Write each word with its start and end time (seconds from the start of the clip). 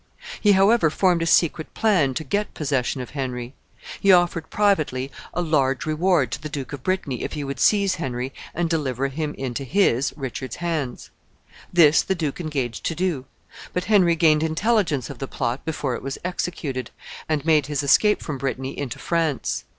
He, 0.39 0.53
however, 0.53 0.89
formed 0.89 1.21
a 1.21 1.27
secret 1.27 1.75
plan 1.75 2.15
to 2.15 2.23
get 2.23 2.55
possession 2.55 3.01
of 3.01 3.11
Henry. 3.11 3.53
He 3.99 4.11
offered 4.11 4.49
privately 4.49 5.11
a 5.31 5.43
large 5.43 5.85
reward 5.85 6.31
to 6.31 6.41
the 6.41 6.49
Duke 6.49 6.73
of 6.73 6.81
Brittany 6.81 7.21
if 7.21 7.33
he 7.33 7.43
would 7.43 7.59
seize 7.59 7.93
Henry 8.01 8.33
and 8.55 8.67
deliver 8.67 9.09
him 9.09 9.35
into 9.35 9.63
his, 9.63 10.11
Richard's 10.17 10.55
hands. 10.55 11.11
This 11.71 12.01
the 12.01 12.15
duke 12.15 12.41
engaged 12.41 12.83
to 12.87 12.95
do. 12.95 13.25
But 13.73 13.83
Henry 13.85 14.15
gained 14.15 14.41
intelligence 14.41 15.11
of 15.11 15.19
the 15.19 15.27
plot 15.27 15.63
before 15.65 15.93
it 15.93 16.01
was 16.01 16.17
executed, 16.25 16.89
and 17.29 17.45
made 17.45 17.67
his 17.67 17.83
escape 17.83 18.23
from 18.23 18.39
Brittany 18.39 18.75
into 18.75 18.97
France. 18.97 19.65